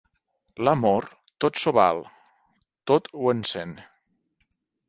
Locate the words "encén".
3.37-3.77